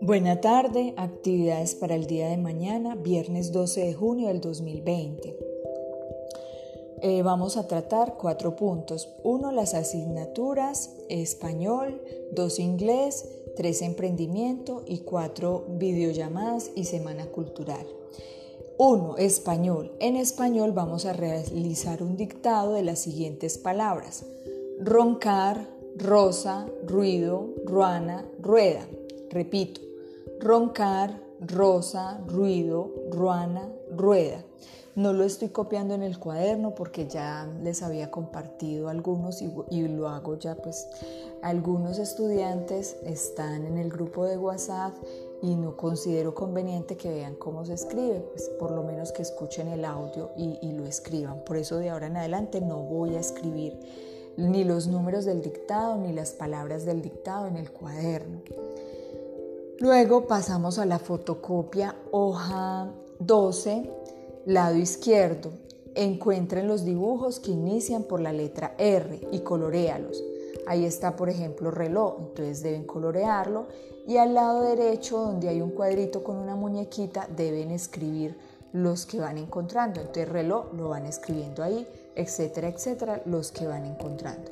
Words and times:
Buena 0.00 0.40
tarde, 0.40 0.94
actividades 0.96 1.74
para 1.74 1.94
el 1.94 2.06
día 2.06 2.28
de 2.28 2.36
mañana, 2.36 2.94
viernes 2.96 3.52
12 3.52 3.84
de 3.84 3.94
junio 3.94 4.28
del 4.28 4.40
2020. 4.40 5.38
Eh, 7.02 7.22
vamos 7.22 7.56
a 7.56 7.66
tratar 7.68 8.16
cuatro 8.18 8.56
puntos. 8.56 9.08
Uno, 9.22 9.52
las 9.52 9.74
asignaturas, 9.74 10.96
español, 11.08 12.02
dos, 12.32 12.58
inglés, 12.58 13.28
tres, 13.56 13.82
emprendimiento 13.82 14.82
y 14.86 14.98
cuatro, 14.98 15.64
videollamadas 15.68 16.70
y 16.74 16.84
semana 16.84 17.26
cultural. 17.26 17.86
Uno, 18.82 19.18
español. 19.18 19.92
En 20.00 20.16
español 20.16 20.72
vamos 20.72 21.04
a 21.04 21.12
realizar 21.12 22.02
un 22.02 22.16
dictado 22.16 22.72
de 22.72 22.82
las 22.82 23.00
siguientes 23.00 23.58
palabras. 23.58 24.24
Roncar, 24.80 25.68
rosa, 25.98 26.66
ruido, 26.86 27.50
ruana, 27.66 28.24
rueda. 28.40 28.80
Repito, 29.28 29.82
roncar, 30.40 31.20
rosa, 31.42 32.22
ruido, 32.26 32.90
ruana, 33.10 33.68
rueda. 33.94 34.42
No 34.94 35.12
lo 35.12 35.24
estoy 35.24 35.50
copiando 35.50 35.92
en 35.92 36.02
el 36.02 36.18
cuaderno 36.18 36.74
porque 36.74 37.06
ya 37.06 37.46
les 37.62 37.82
había 37.82 38.10
compartido 38.10 38.88
algunos 38.88 39.42
y, 39.42 39.88
lo 39.88 40.08
hago 40.08 40.38
ya 40.38 40.54
pues 40.54 40.88
algunos 41.42 41.98
estudiantes 41.98 42.96
están 43.04 43.66
en 43.66 43.76
el 43.76 43.90
grupo 43.90 44.24
de 44.24 44.38
WhatsApp 44.38 44.94
y 45.42 45.54
no 45.54 45.76
considero 45.76 46.34
conveniente 46.34 46.96
que 46.96 47.10
vean 47.10 47.34
cómo 47.34 47.64
se 47.64 47.74
escribe, 47.74 48.20
pues 48.32 48.48
por 48.58 48.70
lo 48.72 48.82
menos 48.82 49.12
que 49.12 49.22
escuchen 49.22 49.68
el 49.68 49.84
audio 49.84 50.30
y, 50.36 50.72
lo 50.72 50.86
escriban. 50.86 51.44
Por 51.44 51.56
eso 51.56 51.78
de 51.78 51.90
ahora 51.90 52.06
en 52.06 52.16
adelante 52.16 52.60
no 52.60 52.78
voy 52.78 53.16
a 53.16 53.20
escribir 53.20 53.78
ni 54.36 54.64
los 54.64 54.86
números 54.86 55.24
del 55.24 55.42
dictado 55.42 55.96
ni 55.96 56.12
las 56.12 56.32
palabras 56.32 56.84
del 56.84 57.02
dictado 57.02 57.46
en 57.46 57.56
el 57.56 57.70
cuaderno. 57.70 58.40
Luego 59.78 60.26
pasamos 60.26 60.78
a 60.78 60.86
la 60.86 60.98
fotocopia 60.98 61.96
hoja 62.10 62.92
12, 63.18 63.90
lado 64.46 64.76
izquierdo. 64.76 65.50
Encuentren 65.94 66.68
los 66.68 66.84
dibujos 66.84 67.40
que 67.40 67.50
inician 67.50 68.04
por 68.04 68.20
la 68.20 68.32
letra 68.32 68.74
R 68.78 69.20
y 69.32 69.40
colorealos. 69.40 70.22
Ahí 70.70 70.84
está, 70.84 71.16
por 71.16 71.28
ejemplo, 71.28 71.72
reloj, 71.72 72.14
entonces 72.20 72.62
deben 72.62 72.84
colorearlo. 72.84 73.66
Y 74.06 74.18
al 74.18 74.34
lado 74.34 74.62
derecho, 74.62 75.18
donde 75.18 75.48
hay 75.48 75.60
un 75.60 75.70
cuadrito 75.70 76.22
con 76.22 76.36
una 76.36 76.54
muñequita, 76.54 77.28
deben 77.34 77.72
escribir 77.72 78.36
los 78.72 79.04
que 79.04 79.18
van 79.18 79.36
encontrando. 79.36 80.00
Entonces 80.00 80.28
reloj 80.28 80.72
lo 80.74 80.90
van 80.90 81.06
escribiendo 81.06 81.64
ahí, 81.64 81.88
etcétera, 82.14 82.68
etcétera, 82.68 83.20
los 83.26 83.50
que 83.50 83.66
van 83.66 83.84
encontrando. 83.84 84.50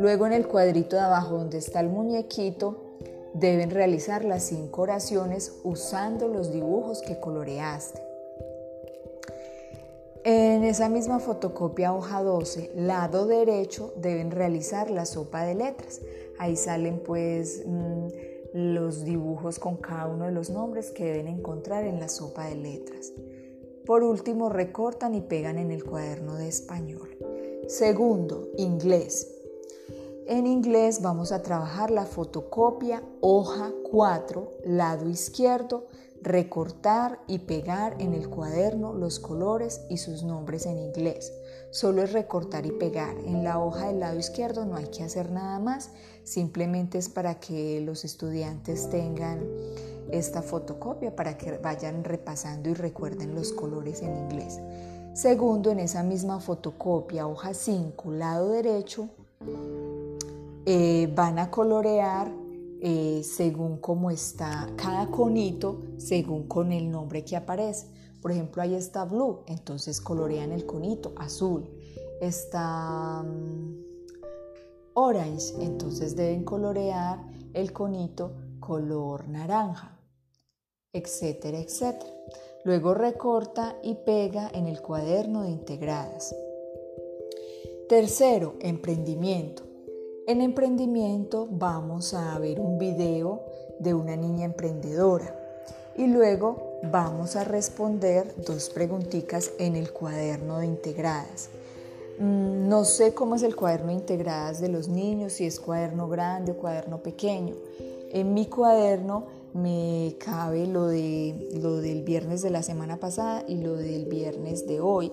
Luego 0.00 0.26
en 0.26 0.32
el 0.32 0.48
cuadrito 0.48 0.96
de 0.96 1.02
abajo 1.02 1.36
donde 1.36 1.58
está 1.58 1.78
el 1.78 1.88
muñequito, 1.88 2.90
Deben 3.32 3.70
realizar 3.70 4.24
las 4.24 4.42
cinco 4.42 4.82
oraciones 4.82 5.60
usando 5.62 6.26
los 6.26 6.52
dibujos 6.52 7.00
que 7.00 7.20
coloreaste. 7.20 8.09
En 10.22 10.64
esa 10.64 10.90
misma 10.90 11.18
fotocopia 11.18 11.94
hoja 11.94 12.22
12, 12.22 12.72
lado 12.74 13.26
derecho, 13.26 13.94
deben 13.96 14.30
realizar 14.30 14.90
la 14.90 15.06
sopa 15.06 15.44
de 15.44 15.54
letras. 15.54 16.02
Ahí 16.38 16.56
salen 16.56 17.02
pues 17.02 17.62
mm, 17.66 18.08
los 18.52 19.04
dibujos 19.04 19.58
con 19.58 19.78
cada 19.78 20.08
uno 20.08 20.26
de 20.26 20.32
los 20.32 20.50
nombres 20.50 20.90
que 20.90 21.06
deben 21.06 21.26
encontrar 21.26 21.84
en 21.84 22.00
la 22.00 22.08
sopa 22.10 22.48
de 22.48 22.56
letras. 22.56 23.14
Por 23.86 24.02
último, 24.02 24.50
recortan 24.50 25.14
y 25.14 25.22
pegan 25.22 25.56
en 25.56 25.70
el 25.70 25.84
cuaderno 25.84 26.36
de 26.36 26.48
español. 26.48 27.16
Segundo, 27.66 28.50
inglés. 28.58 29.26
En 30.26 30.46
inglés 30.46 31.00
vamos 31.00 31.32
a 31.32 31.42
trabajar 31.42 31.90
la 31.90 32.04
fotocopia, 32.04 33.02
hoja 33.20 33.72
4, 33.90 34.52
lado 34.64 35.08
izquierdo, 35.08 35.86
recortar 36.22 37.20
y 37.26 37.40
pegar 37.40 37.96
en 37.98 38.14
el 38.14 38.28
cuaderno 38.28 38.92
los 38.92 39.18
colores 39.18 39.82
y 39.88 39.96
sus 39.96 40.22
nombres 40.22 40.66
en 40.66 40.78
inglés. 40.78 41.32
Solo 41.70 42.02
es 42.02 42.12
recortar 42.12 42.66
y 42.66 42.72
pegar. 42.72 43.16
En 43.24 43.44
la 43.44 43.58
hoja 43.58 43.86
del 43.86 44.00
lado 44.00 44.18
izquierdo 44.18 44.66
no 44.66 44.76
hay 44.76 44.86
que 44.86 45.02
hacer 45.02 45.30
nada 45.30 45.58
más, 45.58 45.90
simplemente 46.24 46.98
es 46.98 47.08
para 47.08 47.40
que 47.40 47.80
los 47.80 48.04
estudiantes 48.04 48.90
tengan 48.90 49.46
esta 50.10 50.42
fotocopia, 50.42 51.14
para 51.14 51.38
que 51.38 51.56
vayan 51.58 52.04
repasando 52.04 52.68
y 52.68 52.74
recuerden 52.74 53.34
los 53.34 53.52
colores 53.52 54.02
en 54.02 54.16
inglés. 54.16 54.60
Segundo, 55.14 55.70
en 55.70 55.80
esa 55.80 56.02
misma 56.02 56.40
fotocopia, 56.40 57.26
hoja 57.26 57.54
5, 57.54 58.10
lado 58.12 58.50
derecho, 58.50 59.08
eh, 60.66 61.10
van 61.14 61.38
a 61.38 61.50
colorear 61.50 62.30
eh, 62.82 63.22
según 63.24 63.78
cómo 63.78 64.10
está 64.10 64.70
cada 64.76 65.06
conito, 65.10 65.82
según 65.98 66.48
con 66.48 66.72
el 66.72 66.90
nombre 66.90 67.24
que 67.24 67.36
aparece. 67.36 67.88
Por 68.22 68.32
ejemplo, 68.32 68.62
ahí 68.62 68.74
está 68.74 69.04
blue, 69.04 69.40
entonces 69.46 70.00
colorean 70.00 70.52
el 70.52 70.66
conito 70.66 71.12
azul. 71.16 71.68
Está 72.20 73.22
mm, 73.22 73.74
orange, 74.94 75.54
entonces 75.60 76.16
deben 76.16 76.44
colorear 76.44 77.20
el 77.52 77.72
conito 77.72 78.32
color 78.60 79.28
naranja, 79.28 79.98
etcétera, 80.92 81.58
etcétera. 81.58 82.12
Luego 82.64 82.94
recorta 82.94 83.76
y 83.82 83.94
pega 83.94 84.50
en 84.52 84.66
el 84.66 84.82
cuaderno 84.82 85.42
de 85.42 85.50
integradas. 85.50 86.34
Tercero, 87.88 88.56
emprendimiento. 88.60 89.69
En 90.26 90.42
emprendimiento 90.42 91.48
vamos 91.50 92.14
a 92.14 92.38
ver 92.38 92.60
un 92.60 92.78
video 92.78 93.40
de 93.78 93.94
una 93.94 94.16
niña 94.16 94.44
emprendedora 94.44 95.34
y 95.96 96.06
luego 96.06 96.78
vamos 96.84 97.36
a 97.36 97.44
responder 97.44 98.34
dos 98.36 98.70
preguntitas 98.70 99.50
en 99.58 99.76
el 99.76 99.92
cuaderno 99.92 100.58
de 100.58 100.66
integradas. 100.66 101.48
Mm, 102.18 102.68
no 102.68 102.84
sé 102.84 103.14
cómo 103.14 103.34
es 103.34 103.42
el 103.42 103.56
cuaderno 103.56 103.88
de 103.88 103.94
integradas 103.94 104.60
de 104.60 104.68
los 104.68 104.88
niños, 104.88 105.32
si 105.32 105.46
es 105.46 105.58
cuaderno 105.58 106.08
grande 106.08 106.52
o 106.52 106.56
cuaderno 106.56 106.98
pequeño. 106.98 107.54
En 108.12 108.34
mi 108.34 108.46
cuaderno 108.46 109.24
me 109.54 110.16
cabe 110.18 110.66
lo, 110.66 110.86
de, 110.86 111.48
lo 111.60 111.76
del 111.76 112.02
viernes 112.02 112.42
de 112.42 112.50
la 112.50 112.62
semana 112.62 112.98
pasada 112.98 113.44
y 113.46 113.56
lo 113.56 113.76
del 113.76 114.06
viernes 114.06 114.66
de 114.66 114.80
hoy. 114.80 115.12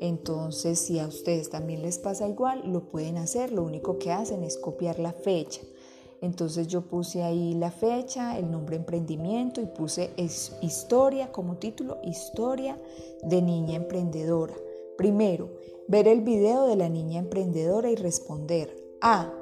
Entonces, 0.00 0.78
si 0.78 0.98
a 0.98 1.06
ustedes 1.06 1.50
también 1.50 1.82
les 1.82 1.98
pasa 1.98 2.28
igual, 2.28 2.62
lo 2.64 2.88
pueden 2.88 3.16
hacer. 3.16 3.52
Lo 3.52 3.62
único 3.62 3.98
que 3.98 4.12
hacen 4.12 4.44
es 4.44 4.58
copiar 4.58 4.98
la 4.98 5.12
fecha. 5.12 5.62
Entonces 6.20 6.66
yo 6.66 6.82
puse 6.82 7.22
ahí 7.22 7.54
la 7.54 7.70
fecha, 7.70 8.38
el 8.38 8.50
nombre 8.50 8.76
emprendimiento 8.76 9.60
y 9.60 9.66
puse 9.66 10.10
historia 10.60 11.30
como 11.30 11.58
título, 11.58 11.98
historia 12.02 12.80
de 13.22 13.40
niña 13.40 13.76
emprendedora. 13.76 14.54
Primero, 14.96 15.50
ver 15.86 16.08
el 16.08 16.22
video 16.22 16.66
de 16.66 16.76
la 16.76 16.88
niña 16.88 17.20
emprendedora 17.20 17.90
y 17.90 17.94
responder 17.94 18.74
A. 19.00 19.32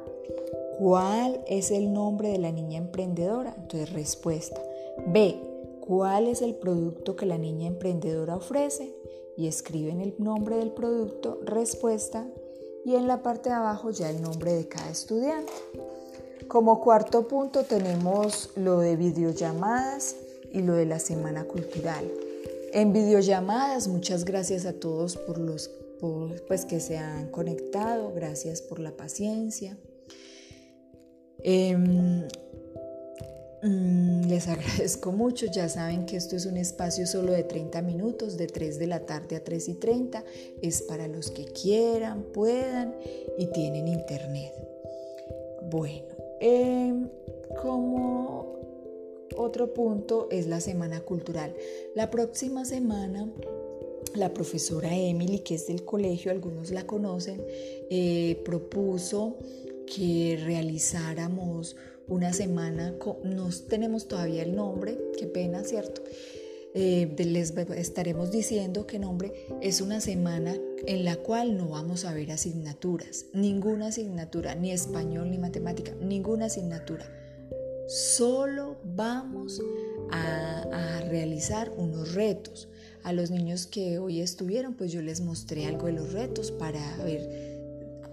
¿Cuál 0.78 1.40
es 1.46 1.70
el 1.70 1.92
nombre 1.92 2.28
de 2.28 2.38
la 2.38 2.52
niña 2.52 2.78
emprendedora? 2.78 3.54
Entonces 3.56 3.92
respuesta. 3.92 4.60
B. 5.06 5.40
¿Cuál 5.80 6.26
es 6.26 6.42
el 6.42 6.54
producto 6.54 7.14
que 7.14 7.26
la 7.26 7.38
niña 7.38 7.68
emprendedora 7.68 8.36
ofrece? 8.36 8.94
y 9.36 9.46
escriben 9.46 10.00
el 10.00 10.14
nombre 10.18 10.56
del 10.56 10.70
producto, 10.70 11.40
respuesta 11.44 12.26
y 12.84 12.94
en 12.94 13.06
la 13.06 13.22
parte 13.22 13.50
de 13.50 13.54
abajo 13.54 13.90
ya 13.90 14.10
el 14.10 14.22
nombre 14.22 14.54
de 14.54 14.66
cada 14.66 14.90
estudiante. 14.90 15.52
Como 16.48 16.80
cuarto 16.80 17.28
punto 17.28 17.64
tenemos 17.64 18.50
lo 18.56 18.78
de 18.78 18.96
videollamadas 18.96 20.16
y 20.52 20.62
lo 20.62 20.74
de 20.74 20.86
la 20.86 20.98
semana 20.98 21.44
cultural. 21.44 22.10
En 22.72 22.92
videollamadas, 22.92 23.88
muchas 23.88 24.24
gracias 24.24 24.64
a 24.64 24.72
todos 24.72 25.16
por 25.16 25.38
los 25.38 25.70
pues, 26.46 26.64
que 26.64 26.80
se 26.80 26.98
han 26.98 27.30
conectado, 27.30 28.12
gracias 28.14 28.62
por 28.62 28.78
la 28.78 28.92
paciencia. 28.92 29.76
Em, 31.42 32.26
Mm, 33.66 34.28
les 34.28 34.46
agradezco 34.48 35.10
mucho, 35.12 35.46
ya 35.46 35.68
saben 35.68 36.06
que 36.06 36.16
esto 36.16 36.36
es 36.36 36.46
un 36.46 36.56
espacio 36.56 37.06
solo 37.06 37.32
de 37.32 37.42
30 37.42 37.82
minutos, 37.82 38.36
de 38.36 38.46
3 38.46 38.78
de 38.78 38.86
la 38.86 39.00
tarde 39.06 39.36
a 39.36 39.42
3 39.42 39.68
y 39.68 39.74
30, 39.74 40.24
es 40.62 40.82
para 40.82 41.08
los 41.08 41.30
que 41.30 41.46
quieran, 41.46 42.22
puedan 42.32 42.94
y 43.38 43.46
tienen 43.46 43.88
internet. 43.88 44.52
Bueno, 45.70 46.14
em, 46.40 47.08
como 47.60 48.56
otro 49.36 49.74
punto 49.74 50.28
es 50.30 50.46
la 50.46 50.60
semana 50.60 51.00
cultural. 51.00 51.54
La 51.94 52.10
próxima 52.10 52.64
semana 52.64 53.28
la 54.14 54.32
profesora 54.32 54.96
Emily, 54.96 55.40
que 55.40 55.56
es 55.56 55.66
del 55.66 55.84
colegio, 55.84 56.30
algunos 56.30 56.70
la 56.70 56.86
conocen, 56.86 57.44
eh, 57.90 58.40
propuso 58.44 59.36
que 59.92 60.38
realizáramos 60.42 61.76
una 62.08 62.32
semana, 62.32 62.94
no 63.24 63.48
tenemos 63.68 64.08
todavía 64.08 64.42
el 64.42 64.54
nombre, 64.54 64.98
qué 65.18 65.26
pena, 65.26 65.64
¿cierto? 65.64 66.02
eh, 66.78 67.10
les 67.16 67.56
estaremos 67.56 68.30
diciendo 68.30 68.86
que 68.86 68.98
nombre 68.98 69.32
es 69.62 69.80
una 69.80 70.02
semana 70.02 70.54
en 70.86 71.06
la 71.06 71.16
cual 71.16 71.56
no 71.56 71.70
vamos 71.70 72.04
a 72.04 72.12
ver 72.12 72.30
asignaturas, 72.30 73.24
ninguna 73.32 73.86
asignatura, 73.86 74.54
ni 74.54 74.72
español 74.72 75.30
ni 75.30 75.38
matemática, 75.38 75.94
ninguna 76.02 76.46
asignatura. 76.46 77.10
Solo 77.88 78.76
vamos 78.84 79.62
a, 80.10 80.64
a 80.70 81.00
realizar 81.08 81.72
unos 81.78 82.14
retos. 82.14 82.68
A 83.04 83.12
los 83.12 83.30
niños 83.30 83.66
que 83.66 83.98
hoy 83.98 84.20
estuvieron, 84.20 84.74
pues 84.74 84.92
yo 84.92 85.00
les 85.00 85.22
mostré 85.22 85.64
algo 85.64 85.86
de 85.86 85.92
los 85.92 86.12
retos 86.12 86.50
para 86.50 86.96
ver 87.04 87.56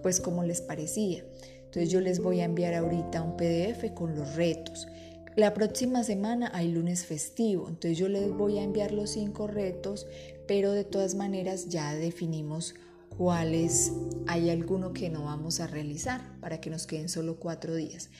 pues 0.01 0.21
cómo 0.21 0.43
les 0.45 0.61
parecía. 0.61 1.25
Entonces 1.73 1.89
yo 1.89 2.01
les 2.01 2.19
voy 2.19 2.39
a 2.39 2.43
enviar 2.43 2.75
ahorita 2.75 3.23
un 3.23 3.35
PDF 3.35 3.95
con 3.95 4.15
los 4.15 4.35
retos. 4.35 4.87
La 5.35 5.55
próxima 5.55 6.03
semana 6.03 6.51
hay 6.53 6.71
lunes 6.71 7.07
festivo, 7.07 7.67
entonces 7.67 7.97
yo 7.97 8.09
les 8.09 8.31
voy 8.31 8.59
a 8.59 8.63
enviar 8.63 8.91
los 8.91 9.09
cinco 9.09 9.47
retos, 9.47 10.05
pero 10.47 10.71
de 10.71 10.83
todas 10.83 11.15
maneras 11.15 11.69
ya 11.69 11.95
definimos 11.95 12.75
cuáles 13.17 13.91
hay 14.27 14.51
alguno 14.51 14.93
que 14.93 15.09
no 15.09 15.25
vamos 15.25 15.61
a 15.61 15.65
realizar 15.65 16.39
para 16.41 16.61
que 16.61 16.69
nos 16.69 16.85
queden 16.85 17.09
solo 17.09 17.37
cuatro 17.39 17.73
días. 17.73 18.11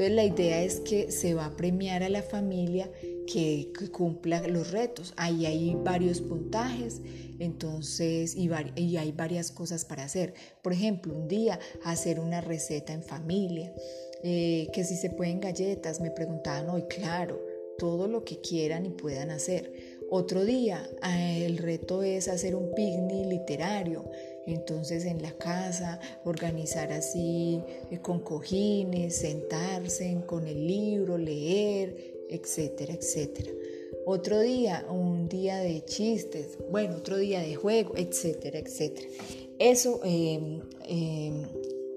Entonces 0.00 0.16
la 0.16 0.24
idea 0.24 0.62
es 0.62 0.80
que 0.80 1.12
se 1.12 1.34
va 1.34 1.44
a 1.44 1.56
premiar 1.56 2.02
a 2.02 2.08
la 2.08 2.22
familia 2.22 2.90
que, 3.26 3.70
cumpla 3.92 4.40
los 4.48 4.70
retos. 4.70 5.12
Ahí 5.18 5.44
hay 5.44 5.74
varios 5.74 6.22
puntajes, 6.22 7.02
entonces, 7.38 8.34
y, 8.34 8.48
y, 8.76 8.96
hay 8.96 9.12
varias 9.12 9.50
cosas 9.50 9.84
para 9.84 10.04
hacer. 10.04 10.32
Por 10.62 10.72
ejemplo, 10.72 11.14
un 11.14 11.28
día 11.28 11.60
hacer 11.84 12.18
una 12.18 12.40
receta 12.40 12.94
en 12.94 13.02
familia. 13.02 13.74
Eh, 14.22 14.68
que 14.72 14.84
si 14.84 14.96
se 14.96 15.10
pueden 15.10 15.38
galletas, 15.38 16.00
me 16.00 16.10
preguntaban 16.10 16.70
hoy, 16.70 16.84
claro, 16.84 17.38
todo 17.78 18.08
lo 18.08 18.24
que 18.24 18.40
quieran 18.40 18.86
y 18.86 18.90
puedan 18.90 19.30
hacer. 19.30 19.89
Otro 20.12 20.44
día, 20.44 20.90
eh, 21.08 21.44
el 21.46 21.56
reto 21.58 22.02
es 22.02 22.26
hacer 22.26 22.56
un 22.56 22.74
picnic 22.74 23.26
literario. 23.26 24.10
Entonces 24.44 25.04
en 25.04 25.22
la 25.22 25.32
casa, 25.38 26.00
organizar 26.24 26.90
así 26.90 27.62
eh, 27.90 27.98
con 28.00 28.18
cojines, 28.20 29.16
sentarse 29.16 30.16
con 30.26 30.48
el 30.48 30.66
libro, 30.66 31.16
leer, 31.16 31.94
etcétera, 32.28 32.94
etcétera. 32.94 33.52
Otro 34.04 34.40
día, 34.40 34.84
un 34.90 35.28
día 35.28 35.58
de 35.58 35.84
chistes, 35.84 36.58
bueno, 36.70 36.96
otro 36.96 37.16
día 37.16 37.40
de 37.40 37.54
juego, 37.54 37.94
etcétera, 37.96 38.58
etcétera. 38.58 39.06
Eso 39.60 40.00
em, 40.02 40.60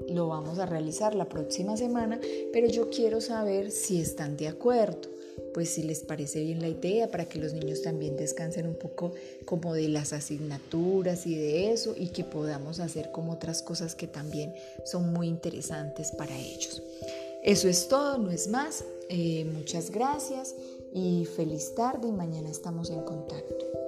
lo 0.09 0.27
vamos 0.27 0.59
a 0.59 0.65
realizar 0.65 1.15
la 1.15 1.29
próxima 1.29 1.77
semana, 1.77 2.19
pero 2.51 2.67
yo 2.67 2.89
quiero 2.89 3.21
saber 3.21 3.71
si 3.71 4.01
están 4.01 4.37
de 4.37 4.47
acuerdo, 4.47 5.09
pues 5.53 5.69
si 5.69 5.83
les 5.83 5.99
parece 5.99 6.41
bien 6.41 6.61
la 6.61 6.67
idea 6.67 7.09
para 7.09 7.25
que 7.25 7.39
los 7.39 7.53
niños 7.53 7.81
también 7.81 8.15
descansen 8.17 8.67
un 8.67 8.75
poco 8.75 9.13
como 9.45 9.73
de 9.73 9.87
las 9.87 10.13
asignaturas 10.13 11.25
y 11.27 11.35
de 11.35 11.71
eso 11.71 11.95
y 11.97 12.07
que 12.07 12.23
podamos 12.23 12.79
hacer 12.79 13.11
como 13.11 13.33
otras 13.33 13.61
cosas 13.61 13.95
que 13.95 14.07
también 14.07 14.53
son 14.85 15.13
muy 15.13 15.27
interesantes 15.27 16.11
para 16.11 16.37
ellos. 16.37 16.81
Eso 17.43 17.67
es 17.67 17.87
todo, 17.87 18.17
no 18.17 18.31
es 18.31 18.47
más. 18.47 18.83
Eh, 19.09 19.45
muchas 19.53 19.91
gracias 19.91 20.55
y 20.93 21.25
feliz 21.25 21.75
tarde 21.75 22.07
y 22.07 22.11
mañana 22.11 22.49
estamos 22.49 22.89
en 22.89 23.01
contacto. 23.01 23.82